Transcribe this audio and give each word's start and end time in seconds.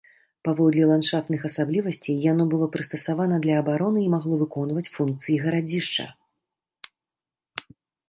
Паводле 0.47 0.85
ландшафтных 0.91 1.41
асаблівасцей 1.49 2.15
яно 2.31 2.43
было 2.55 2.69
прыстасавана 2.77 3.35
для 3.45 3.55
абароны 3.65 3.99
і 4.07 4.09
магло 4.17 4.33
выконваць 4.43 4.89
функцыі 4.99 5.41
гарадзішча. 5.47 6.05